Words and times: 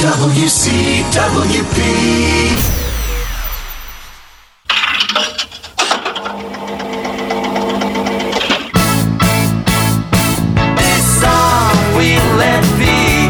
WCWP. 0.00 1.76
This 10.78 11.20
song 11.20 11.76
we 11.98 12.16
let 12.40 12.64
be. 12.78 13.28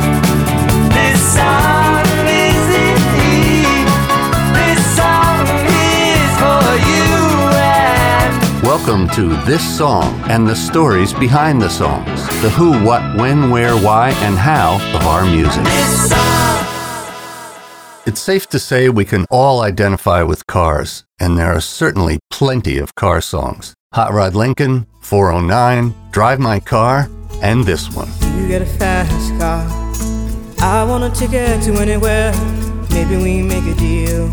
This 0.95 1.19
song 1.35 2.07
is 2.29 2.63
it. 2.79 3.03
This 4.55 4.81
song 4.95 5.43
is 5.67 6.31
for 6.39 6.71
you 6.87 7.11
and 7.59 8.63
Welcome 8.63 9.09
to 9.17 9.25
This 9.45 9.65
Song 9.77 10.15
and 10.31 10.47
the 10.47 10.55
stories 10.55 11.13
behind 11.13 11.61
the 11.61 11.69
songs. 11.69 12.29
The 12.43 12.51
who, 12.51 12.81
what, 12.85 13.03
when, 13.17 13.51
where, 13.51 13.75
why, 13.75 14.11
and 14.23 14.37
how 14.39 14.77
of 14.97 15.05
our 15.09 15.25
music. 15.25 15.67
It's 18.11 18.21
safe 18.21 18.49
to 18.49 18.59
say 18.59 18.89
we 18.89 19.05
can 19.05 19.25
all 19.31 19.61
identify 19.61 20.25
with 20.25 20.45
cars, 20.49 21.05
and 21.21 21.39
there 21.39 21.53
are 21.55 21.61
certainly 21.61 22.19
plenty 22.29 22.77
of 22.77 22.97
car 22.97 23.21
songs. 23.21 23.73
Hot 23.95 24.13
Rod 24.13 24.35
Lincoln, 24.35 24.89
409, 25.01 25.95
Drive 26.11 26.41
My 26.41 26.59
Car, 26.59 27.09
and 27.41 27.65
this 27.65 27.89
one. 27.95 28.09
You 28.37 28.57
a 28.57 28.67
fast 28.67 29.31
car. 29.39 29.65
I 30.59 30.83
want 30.83 31.05
a 31.05 31.11
ticket 31.17 31.63
to 31.63 31.75
anywhere. 31.75 32.33
Maybe 32.91 33.17
we 33.17 33.43
make 33.43 33.65
a 33.65 33.77
deal. 33.79 34.27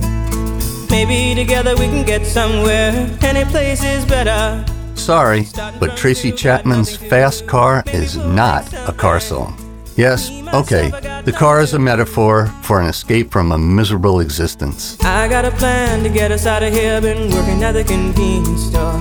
Maybe 0.90 1.36
together 1.36 1.76
we 1.76 1.86
can 1.86 2.04
get 2.04 2.26
somewhere. 2.26 3.16
Any 3.22 3.46
place 3.46 3.84
is 3.84 4.04
better. 4.06 4.66
Sorry, 4.96 5.46
but 5.80 5.96
Tracy 5.96 6.32
Chapman's 6.32 6.96
Fast 6.96 7.46
Car 7.46 7.84
is 7.94 8.18
not 8.18 8.74
a 8.74 8.92
car 8.92 9.20
song. 9.20 9.67
Yes, 9.98 10.30
okay, 10.54 10.92
the 11.26 11.34
car 11.36 11.60
is 11.60 11.74
a 11.74 11.80
metaphor 11.80 12.46
for 12.62 12.80
an 12.80 12.86
escape 12.86 13.32
from 13.32 13.52
a 13.52 13.58
miserable 13.58 14.20
existence. 14.20 14.96
I 15.04 15.28
got 15.28 15.44
a 15.44 15.50
plan 15.50 16.04
to 16.04 16.10
get 16.10 16.32
us 16.32 16.46
out 16.46 16.62
of 16.62 16.72
here. 16.72 17.02
Been 17.02 17.32
working 17.32 17.64
at 17.64 17.72
the 17.72 17.84
convenience 17.84 18.68
store. 18.68 18.94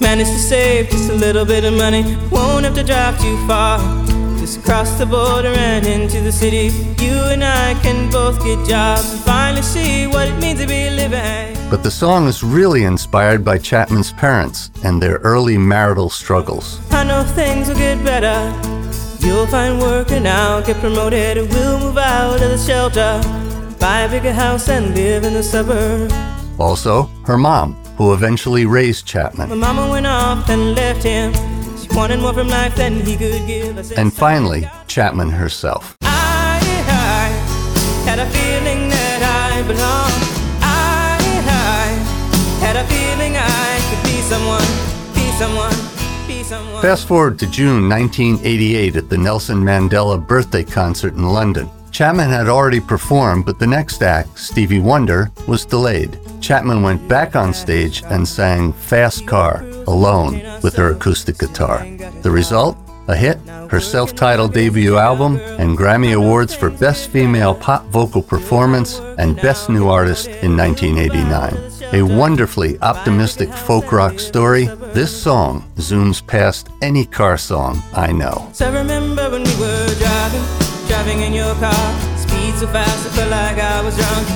Managed 0.00 0.30
to 0.30 0.38
save 0.38 0.88
just 0.88 1.10
a 1.10 1.14
little 1.14 1.44
bit 1.44 1.64
of 1.64 1.74
money. 1.74 2.16
Won't 2.30 2.64
have 2.64 2.74
to 2.76 2.82
drive 2.82 3.20
too 3.20 3.36
far. 3.46 3.78
Just 4.38 4.64
cross 4.64 4.98
the 4.98 5.04
border 5.04 5.52
and 5.54 5.86
into 5.86 6.22
the 6.22 6.32
city. 6.32 6.70
You 7.04 7.16
and 7.28 7.44
I 7.44 7.74
can 7.82 8.10
both 8.10 8.42
get 8.42 8.66
jobs 8.66 9.12
and 9.12 9.20
finally 9.20 9.60
see 9.60 10.06
what 10.06 10.26
it 10.26 10.40
means 10.40 10.58
to 10.60 10.66
be 10.66 10.88
living. 10.88 11.54
But 11.68 11.82
the 11.82 11.90
song 11.90 12.26
is 12.26 12.42
really 12.42 12.84
inspired 12.84 13.44
by 13.44 13.58
Chapman's 13.58 14.14
parents 14.14 14.70
and 14.84 15.02
their 15.02 15.16
early 15.16 15.58
marital 15.58 16.08
struggles. 16.08 16.80
I 16.90 17.04
know 17.04 17.24
things 17.24 17.68
will 17.68 17.76
get 17.76 18.02
better. 18.02 18.69
You'll 19.20 19.46
find 19.46 19.78
work 19.80 20.10
and 20.12 20.26
I'll 20.26 20.62
get 20.62 20.76
promoted. 20.78 21.36
We'll 21.50 21.78
move 21.80 21.98
out 21.98 22.34
of 22.42 22.50
the 22.50 22.58
shelter, 22.58 23.20
buy 23.78 24.00
a 24.02 24.08
bigger 24.08 24.32
house 24.32 24.68
and 24.68 24.94
live 24.94 25.24
in 25.24 25.34
the 25.34 25.42
suburbs. 25.42 26.12
Also, 26.58 27.04
her 27.24 27.38
mom, 27.38 27.74
who 27.96 28.12
eventually 28.12 28.66
raised 28.66 29.04
My 29.06 29.10
Chapman. 29.12 29.58
mama 29.58 29.88
went 29.90 30.06
off 30.06 30.48
and 30.48 30.74
left 30.74 31.02
him. 31.02 31.32
She 31.78 31.88
wanted 31.96 32.20
more 32.20 32.32
from 32.34 32.48
life 32.48 32.74
than 32.76 33.00
he 33.00 33.16
could 33.16 33.46
give. 33.46 33.84
Said, 33.84 33.98
And 33.98 34.12
finally, 34.12 34.68
Chapman 34.88 35.30
herself. 35.30 35.96
I, 36.02 36.58
I 36.88 37.28
had 38.08 38.18
a 38.18 38.26
feeling 38.26 38.88
that 38.88 39.22
I 39.22 39.62
belonged. 39.62 40.24
I, 40.62 41.18
I 41.46 42.64
had 42.64 42.76
a 42.76 42.84
feeling 42.88 43.36
I 43.36 43.80
could 43.88 44.02
be 44.04 44.20
someone, 44.22 44.68
be 45.14 45.30
someone. 45.38 45.99
Fast 46.30 47.08
forward 47.08 47.38
to 47.40 47.50
June 47.50 47.88
1988 47.88 48.96
at 48.96 49.08
the 49.08 49.18
Nelson 49.18 49.58
Mandela 49.58 50.24
birthday 50.24 50.62
concert 50.62 51.14
in 51.14 51.24
London. 51.24 51.68
Chapman 51.90 52.30
had 52.30 52.48
already 52.48 52.80
performed, 52.80 53.44
but 53.44 53.58
the 53.58 53.66
next 53.66 54.00
act, 54.00 54.38
Stevie 54.38 54.78
Wonder, 54.78 55.30
was 55.48 55.64
delayed. 55.64 56.18
Chapman 56.40 56.82
went 56.82 57.06
back 57.08 57.34
on 57.34 57.52
stage 57.52 58.04
and 58.06 58.26
sang 58.26 58.72
Fast 58.72 59.26
Car 59.26 59.62
alone 59.88 60.40
with 60.62 60.76
her 60.76 60.92
acoustic 60.92 61.36
guitar. 61.38 61.84
The 62.22 62.30
result? 62.30 62.78
A 63.08 63.16
hit, 63.16 63.38
her 63.70 63.80
self 63.80 64.14
titled 64.14 64.54
debut 64.54 64.96
album, 64.96 65.38
and 65.58 65.76
Grammy 65.76 66.14
Awards 66.14 66.54
for 66.54 66.70
Best 66.70 67.10
Female 67.10 67.56
Pop 67.56 67.84
Vocal 67.86 68.22
Performance 68.22 69.00
and 69.18 69.34
Best 69.34 69.68
New 69.68 69.88
Artist 69.88 70.28
in 70.28 70.56
1989. 70.56 71.79
A 71.92 72.02
wonderfully 72.02 72.78
optimistic 72.82 73.52
folk 73.52 73.90
rock 73.90 74.20
story, 74.20 74.66
this 74.94 75.10
song 75.10 75.64
zooms 75.76 76.24
past 76.24 76.68
any 76.82 77.04
car 77.04 77.36
song 77.36 77.82
I 77.94 78.12
know. 78.12 78.48
So 78.52 78.68
I 78.68 78.78
remember 78.78 79.28
when 79.28 79.42
we 79.42 79.54
were 79.58 79.88
driving, 79.98 80.44
driving 80.86 81.20
in 81.22 81.32
your 81.32 81.54
car. 81.56 82.16
Speed 82.16 82.54
so 82.54 82.68
fast, 82.68 83.06
I 83.06 83.10
felt 83.10 83.30
like 83.30 83.58
I 83.58 83.82
was 83.82 83.96
drunk. 83.96 84.26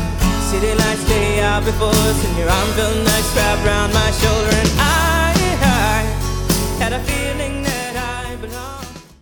City 0.50 0.74
lights 0.74 1.04
out 1.42 1.64
before 1.64 1.88
us, 1.90 2.24
and 2.26 2.38
your 2.38 2.48
arm 2.48 2.68
felt 2.70 2.96
nice 3.06 3.36
wrapped 3.36 3.64
around 3.64 3.92
my 3.94 4.10
shoulder. 4.10 4.50
And 4.50 4.70
I, 4.80 5.34
I 5.62 6.82
had 6.82 6.92
a 6.92 7.00
feeling. 7.04 7.23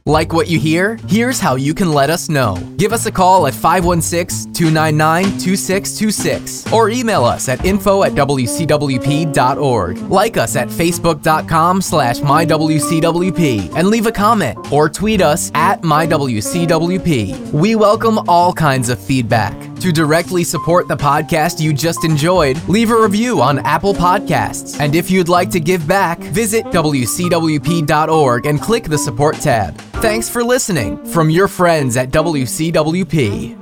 Like 0.04 0.32
what 0.32 0.48
you 0.48 0.58
hear? 0.58 0.98
Here's 1.06 1.38
how 1.38 1.54
you 1.54 1.74
can 1.74 1.92
let 1.92 2.10
us 2.10 2.28
know. 2.28 2.56
Give 2.76 2.92
us 2.92 3.06
a 3.06 3.12
call 3.12 3.46
at 3.46 3.54
516 3.54 4.52
299 4.52 5.24
2626 5.38 6.72
or 6.72 6.90
email 6.90 7.24
us 7.24 7.48
at 7.48 7.64
info 7.64 8.02
at 8.02 8.10
wcwp.org. 8.12 9.98
Like 9.98 10.36
us 10.36 10.56
at 10.56 10.66
facebook.com 10.66 11.80
slash 11.80 12.18
mywcwp 12.18 13.76
and 13.76 13.88
leave 13.88 14.06
a 14.06 14.12
comment 14.12 14.72
or 14.72 14.88
tweet 14.88 15.22
us 15.22 15.52
at 15.54 15.82
mywcwp. 15.82 17.52
We 17.52 17.76
welcome 17.76 18.18
all 18.28 18.52
kinds 18.52 18.88
of 18.88 18.98
feedback. 18.98 19.56
To 19.82 19.92
directly 19.92 20.42
support 20.44 20.88
the 20.88 20.96
podcast 20.96 21.60
you 21.60 21.72
just 21.72 22.04
enjoyed, 22.04 22.56
leave 22.68 22.90
a 22.90 23.00
review 23.00 23.40
on 23.40 23.58
Apple 23.60 23.94
Podcasts. 23.94 24.78
And 24.80 24.94
if 24.94 25.10
you'd 25.10 25.28
like 25.28 25.50
to 25.50 25.60
give 25.60 25.86
back, 25.88 26.18
visit 26.20 26.64
wcwp.org 26.66 28.46
and 28.46 28.60
click 28.60 28.84
the 28.84 28.98
support 28.98 29.36
tab. 29.36 29.80
Thanks 30.02 30.28
for 30.28 30.42
listening 30.42 30.98
from 31.12 31.30
your 31.30 31.46
friends 31.46 31.96
at 31.96 32.10
WCWP. 32.10 33.61